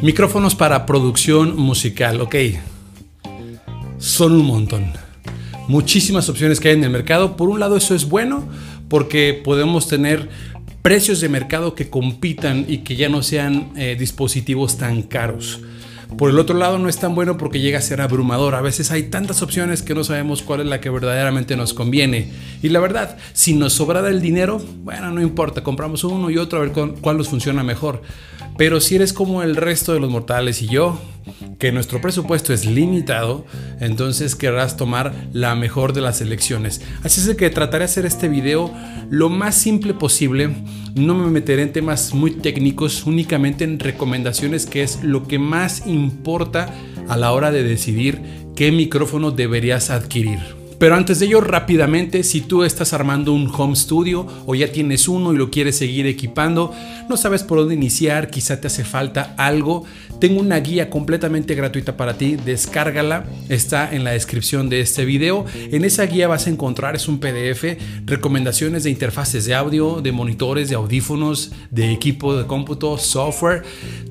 Micrófonos 0.00 0.54
para 0.54 0.86
producción 0.86 1.56
musical, 1.56 2.20
ok. 2.20 2.36
Son 3.98 4.32
un 4.32 4.46
montón. 4.46 4.92
Muchísimas 5.66 6.28
opciones 6.28 6.60
que 6.60 6.68
hay 6.68 6.74
en 6.74 6.84
el 6.84 6.90
mercado. 6.90 7.36
Por 7.36 7.48
un 7.48 7.58
lado 7.58 7.76
eso 7.76 7.96
es 7.96 8.08
bueno 8.08 8.46
porque 8.88 9.40
podemos 9.42 9.88
tener 9.88 10.28
precios 10.82 11.20
de 11.20 11.28
mercado 11.28 11.74
que 11.74 11.90
compitan 11.90 12.64
y 12.68 12.78
que 12.78 12.94
ya 12.94 13.08
no 13.08 13.24
sean 13.24 13.72
eh, 13.76 13.96
dispositivos 13.98 14.78
tan 14.78 15.02
caros. 15.02 15.60
Por 16.16 16.30
el 16.30 16.38
otro 16.38 16.56
lado 16.56 16.78
no 16.78 16.88
es 16.88 16.98
tan 16.98 17.14
bueno 17.14 17.36
porque 17.36 17.60
llega 17.60 17.78
a 17.78 17.82
ser 17.82 18.00
abrumador. 18.00 18.54
A 18.54 18.62
veces 18.62 18.90
hay 18.90 19.04
tantas 19.04 19.42
opciones 19.42 19.82
que 19.82 19.94
no 19.94 20.04
sabemos 20.04 20.42
cuál 20.42 20.60
es 20.60 20.66
la 20.66 20.80
que 20.80 20.90
verdaderamente 20.90 21.56
nos 21.56 21.74
conviene. 21.74 22.32
Y 22.62 22.70
la 22.70 22.80
verdad, 22.80 23.18
si 23.34 23.54
nos 23.54 23.74
sobrara 23.74 24.08
el 24.08 24.20
dinero, 24.20 24.60
bueno, 24.82 25.10
no 25.10 25.20
importa, 25.20 25.62
compramos 25.62 26.04
uno 26.04 26.30
y 26.30 26.38
otro 26.38 26.58
a 26.58 26.62
ver 26.62 26.72
cuál 26.72 27.18
nos 27.18 27.28
funciona 27.28 27.62
mejor. 27.62 28.02
Pero 28.56 28.80
si 28.80 28.96
eres 28.96 29.12
como 29.12 29.42
el 29.42 29.54
resto 29.54 29.92
de 29.92 30.00
los 30.00 30.10
mortales 30.10 30.62
y 30.62 30.66
yo, 30.66 30.98
que 31.58 31.72
nuestro 31.72 32.00
presupuesto 32.00 32.52
es 32.52 32.64
limitado, 32.64 33.44
entonces 33.80 34.36
querrás 34.36 34.76
tomar 34.76 35.12
la 35.32 35.54
mejor 35.54 35.92
de 35.92 36.00
las 36.00 36.20
elecciones. 36.20 36.80
Así 37.02 37.20
es 37.20 37.36
que 37.36 37.50
trataré 37.50 37.80
de 37.80 37.84
hacer 37.86 38.06
este 38.06 38.28
video 38.28 38.72
lo 39.10 39.28
más 39.28 39.54
simple 39.54 39.94
posible. 39.94 40.50
No 40.94 41.14
me 41.14 41.30
meteré 41.30 41.62
en 41.62 41.72
temas 41.72 42.14
muy 42.14 42.32
técnicos, 42.32 43.04
únicamente 43.04 43.64
en 43.64 43.78
recomendaciones 43.78 44.66
que 44.66 44.82
es 44.82 45.02
lo 45.02 45.26
que 45.26 45.38
más 45.38 45.86
importa 45.86 46.74
a 47.08 47.16
la 47.16 47.32
hora 47.32 47.50
de 47.50 47.62
decidir 47.62 48.20
qué 48.54 48.72
micrófono 48.72 49.30
deberías 49.30 49.90
adquirir. 49.90 50.57
Pero 50.78 50.94
antes 50.94 51.18
de 51.18 51.26
ello, 51.26 51.40
rápidamente, 51.40 52.22
si 52.22 52.40
tú 52.40 52.62
estás 52.62 52.92
armando 52.92 53.32
un 53.32 53.50
home 53.52 53.74
studio 53.74 54.26
o 54.46 54.54
ya 54.54 54.70
tienes 54.70 55.08
uno 55.08 55.32
y 55.32 55.36
lo 55.36 55.50
quieres 55.50 55.76
seguir 55.76 56.06
equipando, 56.06 56.72
no 57.08 57.16
sabes 57.16 57.42
por 57.42 57.58
dónde 57.58 57.74
iniciar, 57.74 58.30
quizá 58.30 58.60
te 58.60 58.68
hace 58.68 58.84
falta 58.84 59.34
algo, 59.36 59.84
tengo 60.20 60.40
una 60.40 60.60
guía 60.60 60.88
completamente 60.88 61.56
gratuita 61.56 61.96
para 61.96 62.16
ti, 62.16 62.36
descárgala, 62.36 63.24
está 63.48 63.92
en 63.92 64.04
la 64.04 64.12
descripción 64.12 64.68
de 64.68 64.80
este 64.80 65.04
video. 65.04 65.44
En 65.54 65.84
esa 65.84 66.06
guía 66.06 66.28
vas 66.28 66.46
a 66.46 66.50
encontrar, 66.50 66.94
es 66.94 67.08
un 67.08 67.18
PDF, 67.18 67.76
recomendaciones 68.04 68.84
de 68.84 68.90
interfaces 68.90 69.46
de 69.46 69.54
audio, 69.54 70.00
de 70.00 70.12
monitores, 70.12 70.68
de 70.68 70.76
audífonos, 70.76 71.52
de 71.70 71.92
equipo 71.92 72.36
de 72.36 72.46
cómputo, 72.46 72.98
software, 72.98 73.64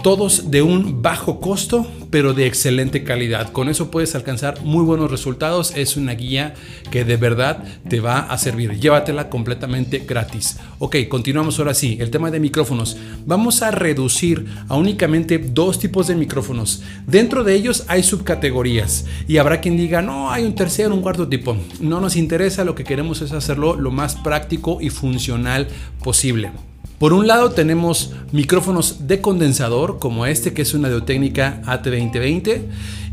todos 0.03 0.51
de 0.51 0.61
un 0.61 1.01
bajo 1.01 1.39
costo, 1.39 1.87
pero 2.09 2.33
de 2.33 2.45
excelente 2.47 3.03
calidad. 3.03 3.51
Con 3.51 3.69
eso 3.69 3.91
puedes 3.91 4.15
alcanzar 4.15 4.61
muy 4.61 4.83
buenos 4.83 5.11
resultados. 5.11 5.73
Es 5.75 5.97
una 5.97 6.13
guía 6.13 6.53
que 6.91 7.05
de 7.05 7.17
verdad 7.17 7.63
te 7.87 7.99
va 7.99 8.19
a 8.19 8.37
servir. 8.37 8.79
Llévatela 8.79 9.29
completamente 9.29 9.99
gratis. 9.99 10.57
Ok, 10.79 10.95
continuamos 11.09 11.59
ahora 11.59 11.73
sí. 11.73 11.97
El 11.99 12.11
tema 12.11 12.31
de 12.31 12.39
micrófonos. 12.39 12.97
Vamos 13.25 13.61
a 13.61 13.71
reducir 13.71 14.45
a 14.67 14.75
únicamente 14.75 15.37
dos 15.37 15.79
tipos 15.79 16.07
de 16.07 16.15
micrófonos. 16.15 16.83
Dentro 17.05 17.43
de 17.43 17.55
ellos 17.55 17.83
hay 17.87 18.03
subcategorías 18.03 19.05
y 19.27 19.37
habrá 19.37 19.61
quien 19.61 19.77
diga, 19.77 20.01
no, 20.01 20.31
hay 20.31 20.43
un 20.43 20.55
tercero, 20.55 20.93
un 20.93 21.01
cuarto 21.01 21.27
tipo. 21.27 21.57
No 21.79 21.99
nos 21.99 22.15
interesa, 22.15 22.63
lo 22.63 22.75
que 22.75 22.83
queremos 22.83 23.21
es 23.21 23.31
hacerlo 23.31 23.75
lo 23.75 23.91
más 23.91 24.15
práctico 24.15 24.79
y 24.81 24.89
funcional 24.89 25.67
posible. 26.03 26.51
Por 26.99 27.13
un 27.13 27.27
lado 27.27 27.51
tenemos 27.51 28.13
micrófonos 28.31 29.07
de 29.07 29.21
condensador 29.21 29.99
como 29.99 30.25
este 30.25 30.53
que 30.53 30.63
es 30.63 30.73
una 30.73 30.87
Audio-Técnica 30.87 31.61
AT2020 31.63 32.61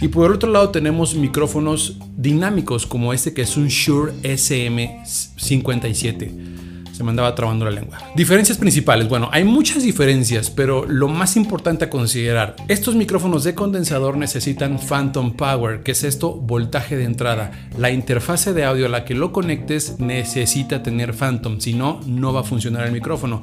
y 0.01 0.09
por 0.09 0.33
otro 0.33 0.51
lado 0.51 0.71
tenemos 0.71 1.15
micrófonos 1.15 1.99
dinámicos 2.17 2.87
como 2.87 3.13
este 3.13 3.35
que 3.35 3.43
es 3.43 3.59
un 3.59 3.69
Shure 3.69 4.15
SM57. 4.23 6.55
Se 6.95 7.03
me 7.03 7.11
andaba 7.11 7.35
trabando 7.35 7.65
la 7.65 7.73
lengua. 7.73 7.99
Diferencias 8.15 8.57
principales. 8.57 9.09
Bueno, 9.09 9.29
hay 9.33 9.43
muchas 9.43 9.83
diferencias, 9.83 10.49
pero 10.49 10.87
lo 10.87 11.09
más 11.09 11.37
importante 11.37 11.87
a 11.87 11.91
considerar, 11.91 12.55
estos 12.69 12.95
micrófonos 12.95 13.43
de 13.43 13.57
condensador 13.57 14.17
necesitan 14.17 14.79
Phantom 14.79 15.33
Power, 15.33 15.83
que 15.83 15.91
es 15.91 16.05
esto, 16.05 16.33
voltaje 16.33 16.97
de 16.97 17.03
entrada. 17.03 17.51
La 17.77 17.91
interfase 17.91 18.55
de 18.55 18.65
audio 18.65 18.87
a 18.87 18.91
la 18.91 19.05
que 19.05 19.15
lo 19.15 19.33
conectes 19.33 19.99
necesita 19.99 20.85
tener 20.85 21.15
Phantom, 21.15 21.59
si 21.59 21.75
no, 21.75 21.99
no 22.07 22.33
va 22.33 22.43
a 22.43 22.45
funcionar 22.45 22.87
el 22.87 22.93
micrófono. 22.93 23.43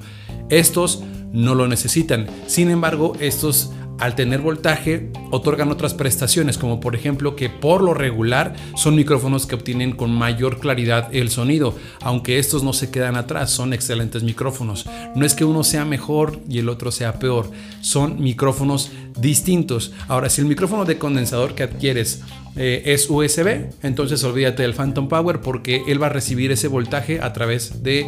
Estos 0.52 1.02
no 1.34 1.56
lo 1.56 1.68
necesitan. 1.68 2.28
Sin 2.46 2.70
embargo, 2.70 3.14
estos 3.20 3.72
al 4.02 4.16
tener 4.16 4.42
voltaje 4.42 5.12
otorgan 5.30 5.70
otras 5.70 5.94
prestaciones, 5.94 6.58
como 6.58 6.80
por 6.80 6.96
ejemplo 6.96 7.36
que 7.36 7.50
por 7.50 7.84
lo 7.84 7.94
regular 7.94 8.56
son 8.76 8.96
micrófonos 8.96 9.46
que 9.46 9.54
obtienen 9.54 9.92
con 9.92 10.12
mayor 10.12 10.60
claridad 10.60 11.14
el 11.14 11.30
sonido, 11.30 11.76
aunque 12.02 12.40
estos 12.40 12.64
no 12.64 12.74
se 12.74 12.90
quedan 12.90 13.16
atrás, 13.16 13.52
son 13.52 13.74
excelentes 13.74 14.24
micrófonos. 14.24 14.88
No 15.16 15.24
es 15.24 15.36
que 15.36 15.46
uno 15.46 15.64
sea 15.64 15.86
mejor 15.86 16.40
y 16.50 16.58
el 16.58 16.68
otro 16.70 16.92
sea 16.92 17.20
peor, 17.20 17.52
son 17.82 18.20
micrófonos 18.20 18.92
distintos. 19.20 19.94
Ahora, 20.08 20.32
si 20.32 20.42
el 20.42 20.48
micrófono 20.48 20.84
de 20.84 20.98
condensador 20.98 21.54
que 21.54 21.62
adquieres 21.62 22.24
eh, 22.56 22.82
es 22.86 23.08
USB, 23.08 23.70
entonces 23.84 24.24
olvídate 24.24 24.64
del 24.64 24.74
Phantom 24.74 25.10
Power 25.10 25.42
porque 25.42 25.84
él 25.88 26.02
va 26.02 26.08
a 26.08 26.10
recibir 26.10 26.52
ese 26.52 26.68
voltaje 26.68 27.22
a 27.22 27.34
través 27.34 27.84
de 27.84 28.08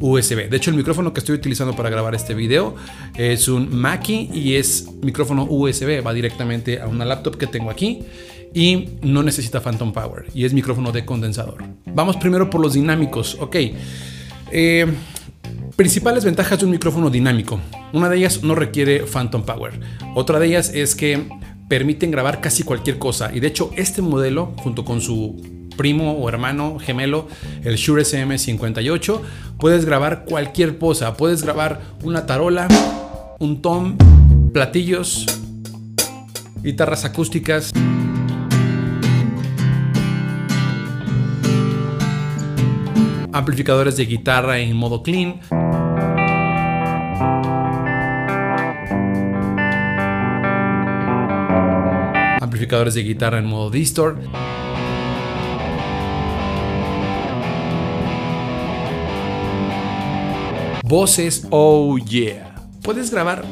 USB. 0.00 0.48
De 0.48 0.56
hecho, 0.56 0.70
el 0.70 0.76
micrófono 0.76 1.12
que 1.12 1.20
estoy 1.20 1.34
utilizando 1.36 1.74
para 1.74 1.90
grabar 1.90 2.14
este 2.14 2.34
video 2.34 2.74
es 3.16 3.48
un 3.48 3.74
Mackie 3.74 4.30
y 4.32 4.56
es 4.56 4.88
micrófono 5.02 5.44
USB. 5.44 6.04
Va 6.04 6.12
directamente 6.12 6.80
a 6.80 6.86
una 6.86 7.04
laptop 7.04 7.36
que 7.36 7.46
tengo 7.46 7.70
aquí 7.70 8.02
y 8.54 8.90
no 9.02 9.22
necesita 9.22 9.60
Phantom 9.60 9.92
Power 9.92 10.26
y 10.34 10.44
es 10.44 10.52
micrófono 10.52 10.92
de 10.92 11.04
condensador. 11.04 11.64
Vamos 11.86 12.16
primero 12.16 12.48
por 12.50 12.60
los 12.60 12.74
dinámicos. 12.74 13.36
Ok. 13.40 13.56
Eh, 14.52 14.86
principales 15.76 16.24
ventajas 16.24 16.58
de 16.58 16.64
un 16.64 16.70
micrófono 16.70 17.10
dinámico. 17.10 17.60
Una 17.92 18.08
de 18.08 18.18
ellas 18.18 18.42
no 18.42 18.54
requiere 18.54 19.00
Phantom 19.00 19.42
Power. 19.42 19.80
Otra 20.14 20.38
de 20.38 20.46
ellas 20.46 20.70
es 20.72 20.94
que 20.94 21.28
permiten 21.68 22.10
grabar 22.10 22.40
casi 22.40 22.62
cualquier 22.62 22.98
cosa. 22.98 23.34
Y 23.34 23.40
de 23.40 23.48
hecho, 23.48 23.70
este 23.76 24.02
modelo, 24.02 24.52
junto 24.58 24.84
con 24.84 25.00
su 25.00 25.53
primo 25.76 26.12
o 26.12 26.28
hermano 26.28 26.78
gemelo, 26.78 27.28
el 27.62 27.76
Shure 27.76 28.02
SM58, 28.02 29.20
puedes 29.58 29.84
grabar 29.84 30.24
cualquier 30.24 30.78
cosa. 30.78 31.16
Puedes 31.16 31.42
grabar 31.42 31.80
una 32.02 32.26
tarola, 32.26 32.68
un 33.38 33.62
tom, 33.62 33.96
platillos, 34.52 35.26
guitarras 36.62 37.04
acústicas. 37.04 37.72
amplificadores 43.34 43.96
de 43.96 44.06
guitarra 44.06 44.58
en 44.58 44.76
modo 44.76 45.02
clean. 45.02 45.40
Amplificadores 52.40 52.94
de 52.94 53.02
guitarra 53.02 53.38
en 53.38 53.46
modo 53.46 53.70
distort. 53.70 54.18
Voces, 60.84 61.46
oh 61.50 61.96
yeah. 61.96 62.54
Puedes 62.82 63.10
grabar 63.10 63.44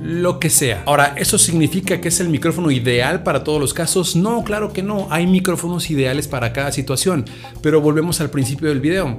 lo 0.00 0.38
que 0.38 0.50
sea. 0.50 0.82
Ahora, 0.84 1.14
¿eso 1.16 1.38
significa 1.38 2.00
que 2.00 2.08
es 2.08 2.20
el 2.20 2.28
micrófono 2.28 2.70
ideal 2.70 3.22
para 3.22 3.42
todos 3.42 3.58
los 3.58 3.72
casos? 3.72 4.14
No, 4.14 4.44
claro 4.44 4.72
que 4.72 4.82
no. 4.82 5.08
Hay 5.10 5.26
micrófonos 5.26 5.90
ideales 5.90 6.28
para 6.28 6.52
cada 6.52 6.70
situación. 6.70 7.24
Pero 7.62 7.80
volvemos 7.80 8.20
al 8.20 8.30
principio 8.30 8.68
del 8.68 8.80
video. 8.80 9.16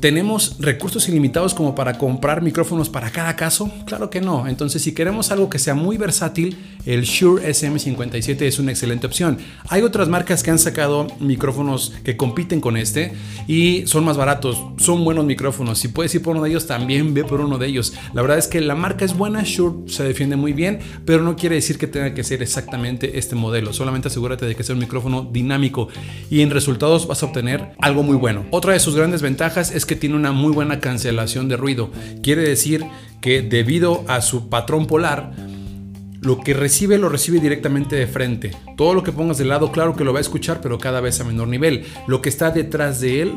¿Tenemos 0.00 0.56
recursos 0.60 1.08
ilimitados 1.08 1.54
como 1.54 1.74
para 1.74 1.98
comprar 1.98 2.40
micrófonos 2.40 2.88
para 2.88 3.10
cada 3.10 3.34
caso? 3.34 3.72
Claro 3.84 4.10
que 4.10 4.20
no. 4.20 4.46
Entonces, 4.46 4.80
si 4.80 4.92
queremos 4.94 5.32
algo 5.32 5.50
que 5.50 5.58
sea 5.58 5.74
muy 5.74 5.96
versátil, 5.96 6.56
el 6.86 7.02
Shure 7.02 7.48
SM57 7.50 8.42
es 8.42 8.60
una 8.60 8.70
excelente 8.70 9.08
opción. 9.08 9.38
Hay 9.68 9.82
otras 9.82 10.08
marcas 10.08 10.44
que 10.44 10.52
han 10.52 10.60
sacado 10.60 11.08
micrófonos 11.18 11.94
que 12.04 12.16
compiten 12.16 12.60
con 12.60 12.76
este 12.76 13.12
y 13.48 13.88
son 13.88 14.04
más 14.04 14.16
baratos, 14.16 14.62
son 14.76 15.04
buenos 15.04 15.24
micrófonos. 15.24 15.80
Si 15.80 15.88
puedes 15.88 16.14
ir 16.14 16.22
por 16.22 16.36
uno 16.36 16.44
de 16.44 16.50
ellos, 16.50 16.68
también 16.68 17.12
ve 17.12 17.24
por 17.24 17.40
uno 17.40 17.58
de 17.58 17.66
ellos. 17.66 17.92
La 18.14 18.22
verdad 18.22 18.38
es 18.38 18.46
que 18.46 18.60
la 18.60 18.76
marca 18.76 19.04
es 19.04 19.16
buena, 19.16 19.42
Shure 19.44 19.90
se 19.90 20.04
defiende 20.04 20.36
muy 20.36 20.52
bien, 20.52 20.78
pero 21.06 21.24
no 21.24 21.34
quiere 21.34 21.56
decir 21.56 21.76
que 21.76 21.88
tenga 21.88 22.14
que 22.14 22.22
ser 22.22 22.40
exactamente 22.40 23.18
este 23.18 23.34
modelo. 23.34 23.72
Solamente 23.72 24.06
asegúrate 24.06 24.46
de 24.46 24.54
que 24.54 24.62
sea 24.62 24.74
un 24.74 24.80
micrófono 24.80 25.28
dinámico 25.30 25.88
y 26.30 26.42
en 26.42 26.50
resultados 26.50 27.08
vas 27.08 27.24
a 27.24 27.26
obtener 27.26 27.72
algo 27.80 28.04
muy 28.04 28.16
bueno. 28.16 28.46
Otra 28.52 28.74
de 28.74 28.78
sus 28.78 28.94
grandes 28.94 29.22
ventajas 29.22 29.72
es 29.74 29.87
que 29.88 29.96
tiene 29.96 30.14
una 30.14 30.30
muy 30.30 30.52
buena 30.52 30.78
cancelación 30.78 31.48
de 31.48 31.56
ruido. 31.56 31.90
Quiere 32.22 32.42
decir 32.42 32.84
que 33.20 33.42
debido 33.42 34.04
a 34.06 34.22
su 34.22 34.48
patrón 34.48 34.86
polar, 34.86 35.32
lo 36.20 36.38
que 36.40 36.54
recibe 36.54 36.98
lo 36.98 37.08
recibe 37.08 37.40
directamente 37.40 37.96
de 37.96 38.06
frente. 38.06 38.52
Todo 38.76 38.94
lo 38.94 39.02
que 39.02 39.10
pongas 39.10 39.38
de 39.38 39.44
lado, 39.44 39.72
claro 39.72 39.96
que 39.96 40.04
lo 40.04 40.12
va 40.12 40.18
a 40.18 40.22
escuchar, 40.22 40.60
pero 40.60 40.78
cada 40.78 41.00
vez 41.00 41.20
a 41.20 41.24
menor 41.24 41.48
nivel. 41.48 41.84
Lo 42.06 42.22
que 42.22 42.28
está 42.28 42.52
detrás 42.52 43.00
de 43.00 43.22
él 43.22 43.34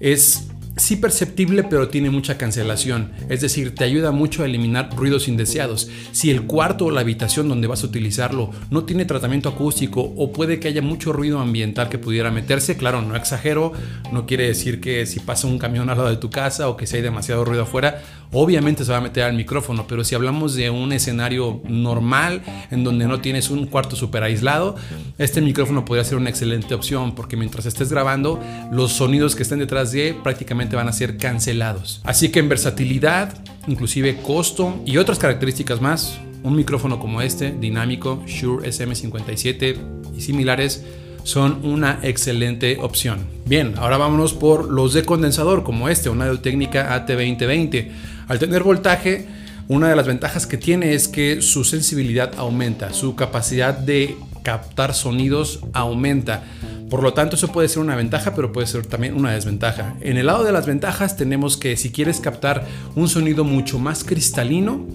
es 0.00 0.48
sí 0.78 0.96
perceptible, 0.96 1.64
pero 1.64 1.88
tiene 1.88 2.10
mucha 2.10 2.38
cancelación. 2.38 3.12
Es 3.28 3.40
decir, 3.40 3.74
te 3.74 3.84
ayuda 3.84 4.12
mucho 4.12 4.42
a 4.42 4.46
eliminar 4.46 4.90
ruidos 4.96 5.28
indeseados. 5.28 5.88
Si 6.12 6.30
el 6.30 6.42
cuarto 6.42 6.86
o 6.86 6.90
la 6.90 7.00
habitación 7.00 7.48
donde 7.48 7.66
vas 7.66 7.82
a 7.82 7.86
utilizarlo 7.86 8.50
no 8.70 8.84
tiene 8.84 9.04
tratamiento 9.04 9.48
acústico 9.48 10.00
o 10.16 10.32
puede 10.32 10.60
que 10.60 10.68
haya 10.68 10.82
mucho 10.82 11.12
ruido 11.12 11.40
ambiental 11.40 11.88
que 11.88 11.98
pudiera 11.98 12.30
meterse, 12.30 12.76
claro, 12.76 13.02
no 13.02 13.16
exagero, 13.16 13.72
no 14.12 14.26
quiere 14.26 14.46
decir 14.46 14.80
que 14.80 15.06
si 15.06 15.20
pasa 15.20 15.46
un 15.46 15.58
camión 15.58 15.90
al 15.90 15.98
lado 15.98 16.10
de 16.10 16.16
tu 16.16 16.30
casa 16.30 16.68
o 16.68 16.76
que 16.76 16.86
si 16.86 16.96
hay 16.96 17.02
demasiado 17.02 17.44
ruido 17.44 17.62
afuera, 17.62 18.02
obviamente 18.32 18.84
se 18.84 18.92
va 18.92 18.98
a 18.98 19.00
meter 19.00 19.24
al 19.24 19.34
micrófono, 19.34 19.86
pero 19.86 20.04
si 20.04 20.14
hablamos 20.14 20.54
de 20.54 20.70
un 20.70 20.92
escenario 20.92 21.62
normal 21.68 22.42
en 22.70 22.84
donde 22.84 23.06
no 23.06 23.20
tienes 23.20 23.50
un 23.50 23.66
cuarto 23.66 23.96
súper 23.96 24.22
aislado, 24.22 24.76
este 25.16 25.40
micrófono 25.40 25.84
podría 25.84 26.04
ser 26.04 26.18
una 26.18 26.30
excelente 26.30 26.74
opción 26.74 27.14
porque 27.14 27.36
mientras 27.36 27.66
estés 27.66 27.90
grabando, 27.90 28.40
los 28.70 28.92
sonidos 28.92 29.34
que 29.34 29.42
estén 29.42 29.58
detrás 29.58 29.92
de 29.92 30.14
prácticamente 30.22 30.67
van 30.76 30.88
a 30.88 30.92
ser 30.92 31.16
cancelados. 31.16 32.00
Así 32.04 32.30
que 32.30 32.38
en 32.40 32.48
versatilidad, 32.48 33.34
inclusive 33.66 34.18
costo 34.22 34.80
y 34.84 34.96
otras 34.96 35.18
características 35.18 35.80
más, 35.80 36.18
un 36.42 36.56
micrófono 36.56 36.98
como 36.98 37.22
este, 37.22 37.52
dinámico, 37.52 38.22
Shure 38.26 38.68
SM57 38.68 39.76
y 40.16 40.20
similares, 40.20 40.84
son 41.24 41.64
una 41.64 41.98
excelente 42.02 42.78
opción. 42.80 43.26
Bien, 43.44 43.74
ahora 43.76 43.98
vámonos 43.98 44.32
por 44.32 44.70
los 44.70 44.94
de 44.94 45.04
condensador 45.04 45.62
como 45.62 45.88
este, 45.88 46.08
una 46.08 46.26
Audio 46.26 46.40
Técnica 46.40 47.06
AT2020. 47.06 47.88
Al 48.28 48.38
tener 48.38 48.62
voltaje, 48.62 49.26
una 49.68 49.90
de 49.90 49.96
las 49.96 50.06
ventajas 50.06 50.46
que 50.46 50.56
tiene 50.56 50.94
es 50.94 51.08
que 51.08 51.42
su 51.42 51.64
sensibilidad 51.64 52.32
aumenta, 52.38 52.94
su 52.94 53.14
capacidad 53.14 53.76
de 53.76 54.16
captar 54.42 54.94
sonidos 54.94 55.60
aumenta. 55.74 56.44
Por 56.88 57.02
lo 57.02 57.12
tanto, 57.12 57.36
eso 57.36 57.48
puede 57.48 57.68
ser 57.68 57.80
una 57.80 57.96
ventaja, 57.96 58.34
pero 58.34 58.52
puede 58.52 58.66
ser 58.66 58.86
también 58.86 59.14
una 59.14 59.32
desventaja. 59.32 59.96
En 60.00 60.16
el 60.16 60.26
lado 60.26 60.44
de 60.44 60.52
las 60.52 60.66
ventajas 60.66 61.16
tenemos 61.16 61.56
que 61.56 61.76
si 61.76 61.90
quieres 61.90 62.20
captar 62.20 62.66
un 62.94 63.08
sonido 63.08 63.44
mucho 63.44 63.78
más 63.78 64.04
cristalino, 64.04 64.86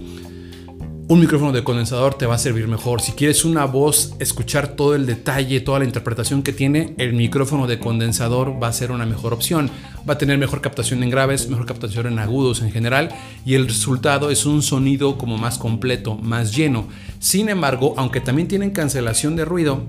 un 1.06 1.20
micrófono 1.20 1.52
de 1.52 1.66
condensador 1.66 2.16
te 2.16 2.26
va 2.26 2.36
a 2.36 2.38
servir 2.40 2.68
mejor. 2.68 3.02
Si 3.02 3.12
quieres 3.12 3.44
una 3.44 3.66
voz, 3.66 4.16
escuchar 4.20 4.70
todo 4.70 4.96
el 4.96 5.06
detalle, 5.06 5.60
toda 5.60 5.80
la 5.80 5.86
interpretación 5.86 6.44
que 6.44 6.54
tiene, 6.54 6.96
el 6.98 7.14
micrófono 7.14 7.68
de 7.68 7.78
condensador 7.78 8.58
va 8.62 8.70
a 8.70 8.74
ser 8.74 8.90
una 8.90 9.06
mejor 9.06 9.34
opción. 9.34 9.70
Va 10.10 10.14
a 10.14 10.18
tener 10.18 10.38
mejor 10.38 10.62
captación 10.62 11.04
en 11.04 11.10
graves, 11.10 11.50
mejor 11.50 11.66
captación 11.66 12.08
en 12.08 12.20
agudos 12.20 12.62
en 12.62 12.72
general 12.72 13.10
y 13.46 13.56
el 13.56 13.68
resultado 13.68 14.32
es 14.32 14.46
un 14.46 14.62
sonido 14.62 15.18
como 15.18 15.38
más 15.38 15.58
completo, 15.58 16.16
más 16.16 16.56
lleno. 16.56 16.88
Sin 17.20 17.50
embargo, 17.50 17.94
aunque 17.98 18.22
también 18.22 18.48
tienen 18.48 18.72
cancelación 18.72 19.36
de 19.36 19.46
ruido, 19.46 19.84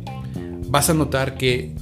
vas 0.67 0.91
a 0.91 0.95
notar 0.95 1.39
que 1.39 1.73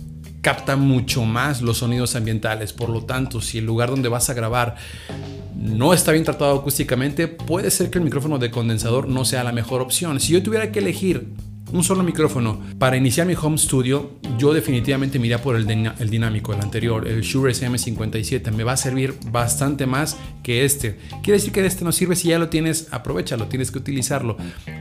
capta 0.43 0.77
mucho 0.77 1.25
más 1.25 1.62
los 1.62 1.79
sonidos 1.79 2.15
ambientales. 2.17 2.73
Por 2.75 2.91
lo 2.91 3.05
tanto, 3.05 3.41
si 3.41 3.59
el 3.59 3.65
lugar 3.65 3.89
donde 3.89 4.11
vas 4.11 4.29
a 4.29 4.35
grabar 4.35 4.77
no 5.56 5.94
está 5.94 6.12
bien 6.12 6.25
tratado 6.25 6.59
acústicamente, 6.59 7.29
puede 7.29 7.71
ser 7.71 7.89
que 7.89 7.99
el 7.99 8.05
micrófono 8.05 8.39
de 8.39 8.50
condensador 8.50 9.09
no 9.09 9.25
sea 9.25 9.44
la 9.44 9.53
mejor 9.53 9.81
opción. 9.81 10.21
Si 10.21 10.33
yo 10.33 10.43
tuviera 10.43 10.71
que 10.73 10.81
elegir 10.81 11.29
un 11.73 11.83
solo 11.83 12.03
micrófono 12.03 12.61
para 12.79 12.97
iniciar 12.97 13.27
mi 13.27 13.35
home 13.41 13.56
studio, 13.56 14.11
yo 14.37 14.53
definitivamente 14.53 15.19
me 15.19 15.27
iría 15.27 15.41
por 15.41 15.56
el, 15.56 15.71
el, 15.71 16.11
dinámico, 16.11 16.53
el 16.53 16.61
anterior, 16.61 17.09
el 17.09 17.23
Shure 17.23 17.53
SM57. 17.53 18.50
Me 18.53 18.65
va 18.65 18.73
a 18.73 18.77
servir 18.77 19.15
bastante 19.31 19.87
más 19.87 20.19
que 20.43 20.65
este. 20.65 20.99
Quiere 21.23 21.39
decir 21.39 21.53
que 21.53 21.65
este 21.65 21.85
no 21.85 21.93
sirve, 21.93 22.17
si 22.17 22.29
ya 22.29 22.39
lo 22.39 22.49
tienes, 22.49 22.89
aprovechalo, 22.91 23.47
tienes 23.47 23.71
que 23.71 23.79
utilizarlo. 23.79 24.37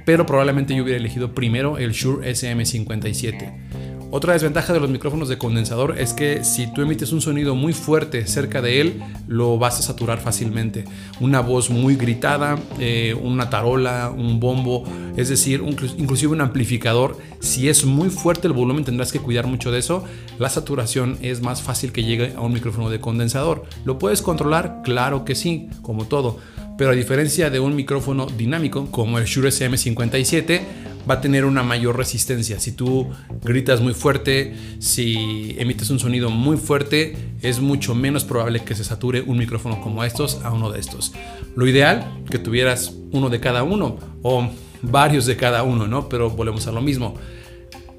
Pero 0.06 0.26
probablemente 0.26 0.76
yo 0.76 0.84
hubiera 0.84 1.00
elegido 1.00 1.34
primero 1.34 1.78
el 1.78 1.92
Shure 1.92 2.32
SM57. 2.32 3.91
Otra 4.14 4.34
desventaja 4.34 4.74
de 4.74 4.82
los 4.82 4.90
micrófonos 4.90 5.30
de 5.30 5.38
condensador 5.38 5.98
es 5.98 6.12
que 6.12 6.44
si 6.44 6.68
tú 6.68 6.82
emites 6.82 7.14
un 7.14 7.22
sonido 7.22 7.56
muy 7.56 7.72
fuerte 7.72 8.28
cerca 8.28 8.62
de 8.62 8.82
él, 8.82 9.02
lo 9.30 9.58
vas 9.58 9.80
a 9.80 9.84
saturar 9.84 10.20
fácilmente. 10.20 10.84
Una 11.22 11.40
voz 11.40 11.70
muy 11.70 11.96
gritada, 11.96 12.60
eh, 12.78 13.16
una 13.22 13.50
tarola, 13.50 14.14
un 14.14 14.42
bombo, 14.42 14.84
es 15.16 15.30
decir, 15.30 15.64
inclusive 15.98 16.34
un 16.34 16.42
amplificador, 16.42 17.18
si 17.40 17.70
es 17.70 17.86
muy 17.86 18.10
fuerte 18.10 18.48
el 18.48 18.54
volumen 18.54 18.84
tendrás 18.84 19.14
que 19.14 19.20
cuidar 19.20 19.48
mucho 19.48 19.72
de 19.72 19.80
eso. 19.80 20.04
La 20.40 20.50
saturación 20.50 21.18
es 21.22 21.42
más 21.42 21.62
fácil 21.62 21.94
que 21.94 22.04
llegue 22.04 22.34
a 22.36 22.42
un 22.42 22.52
micrófono 22.52 22.90
de 22.90 23.00
condensador. 23.00 23.64
¿Lo 23.86 23.98
puedes 23.98 24.22
controlar? 24.22 24.82
Claro 24.84 25.24
que 25.24 25.36
sí, 25.36 25.70
como 25.82 26.06
todo. 26.06 26.38
Pero 26.78 26.92
a 26.92 26.96
diferencia 26.96 27.50
de 27.50 27.60
un 27.60 27.76
micrófono 27.76 28.26
dinámico 28.26 28.88
como 28.92 29.20
el 29.20 29.26
Shure 29.26 29.50
SM57, 29.50 30.62
va 31.10 31.16
a 31.16 31.22
tener 31.22 31.46
una 31.46 31.64
mayor 31.64 31.98
resistencia. 31.98 32.60
Si 32.60 32.72
tú 32.72 33.10
gritas 33.44 33.82
muy 33.82 33.94
fuerte, 33.94 34.56
si 34.80 35.56
emites 35.58 35.90
un 35.90 36.00
sonido 36.00 36.30
muy 36.30 36.58
fuerte, 36.58 37.16
es 37.42 37.60
mucho 37.60 37.96
menos 37.96 38.24
probable 38.24 38.62
que 38.62 38.76
se 38.76 38.84
sature 38.84 39.22
un 39.22 39.38
micrófono 39.38 39.82
como 39.82 40.04
estos 40.04 40.42
a 40.44 40.52
uno 40.52 40.72
de 40.72 40.80
estos. 40.80 41.14
Lo 41.56 41.68
ideal, 41.68 42.24
que 42.30 42.40
tuvieras 42.40 42.94
uno 43.12 43.30
de 43.30 43.40
cada 43.40 43.64
uno 43.64 43.98
o 44.22 44.50
varios 44.82 45.26
de 45.26 45.38
cada 45.38 45.64
uno, 45.64 45.88
¿no? 45.88 46.10
Pero 46.10 46.30
volvemos 46.30 46.68
a 46.68 46.72
lo 46.72 46.82
mismo. 46.82 47.16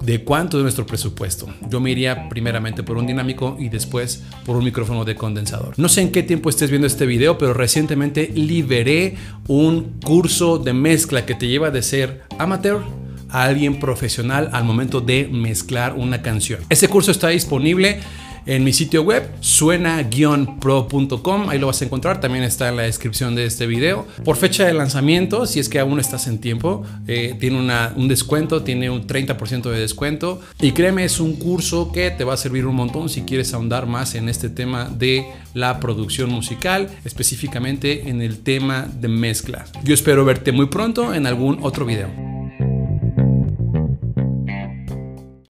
¿De 0.03 0.21
cuánto 0.21 0.57
es 0.57 0.63
nuestro 0.63 0.85
presupuesto? 0.85 1.47
Yo 1.69 1.79
me 1.79 1.89
iría 1.89 2.27
primeramente 2.27 2.83
por 2.83 2.97
un 2.97 3.07
dinámico 3.07 3.55
y 3.57 3.69
después 3.69 4.21
por 4.45 4.57
un 4.57 4.65
micrófono 4.65 5.05
de 5.05 5.15
condensador. 5.15 5.75
No 5.77 5.87
sé 5.87 6.01
en 6.01 6.11
qué 6.11 6.23
tiempo 6.23 6.49
estés 6.49 6.69
viendo 6.69 6.87
este 6.87 7.05
video, 7.05 7.37
pero 7.37 7.53
recientemente 7.53 8.29
liberé 8.35 9.15
un 9.47 9.93
curso 10.03 10.57
de 10.57 10.73
mezcla 10.73 11.25
que 11.25 11.35
te 11.35 11.47
lleva 11.47 11.71
de 11.71 11.81
ser 11.81 12.23
amateur 12.37 12.81
a 13.29 13.45
alguien 13.45 13.79
profesional 13.79 14.49
al 14.51 14.65
momento 14.65 14.99
de 14.99 15.29
mezclar 15.31 15.93
una 15.93 16.21
canción. 16.21 16.59
Este 16.69 16.89
curso 16.89 17.11
está 17.11 17.29
disponible 17.29 18.01
en 18.45 18.63
mi 18.63 18.73
sitio 18.73 19.03
web 19.03 19.29
suena-pro.com, 19.39 21.49
ahí 21.49 21.59
lo 21.59 21.67
vas 21.67 21.81
a 21.81 21.85
encontrar, 21.85 22.19
también 22.19 22.43
está 22.43 22.69
en 22.69 22.77
la 22.77 22.83
descripción 22.83 23.35
de 23.35 23.45
este 23.45 23.67
video. 23.67 24.07
Por 24.23 24.37
fecha 24.37 24.65
de 24.65 24.73
lanzamiento, 24.73 25.45
si 25.45 25.59
es 25.59 25.69
que 25.69 25.79
aún 25.79 25.99
estás 25.99 26.27
en 26.27 26.39
tiempo, 26.39 26.83
eh, 27.07 27.35
tiene 27.39 27.57
un 27.95 28.07
descuento, 28.07 28.63
tiene 28.63 28.89
un 28.89 29.07
30% 29.07 29.69
de 29.69 29.79
descuento 29.79 30.41
y 30.59 30.71
créeme, 30.71 31.05
es 31.05 31.19
un 31.19 31.33
curso 31.33 31.91
que 31.91 32.11
te 32.11 32.23
va 32.23 32.33
a 32.33 32.37
servir 32.37 32.65
un 32.65 32.75
montón 32.75 33.09
si 33.09 33.23
quieres 33.23 33.53
ahondar 33.53 33.87
más 33.87 34.15
en 34.15 34.29
este 34.29 34.49
tema 34.49 34.89
de 34.89 35.25
la 35.53 35.79
producción 35.79 36.29
musical, 36.29 36.89
específicamente 37.05 38.09
en 38.09 38.21
el 38.21 38.39
tema 38.39 38.87
de 38.99 39.07
mezcla. 39.07 39.65
Yo 39.83 39.93
espero 39.93 40.25
verte 40.25 40.51
muy 40.51 40.67
pronto 40.67 41.13
en 41.13 41.27
algún 41.27 41.59
otro 41.61 41.85
video. 41.85 42.32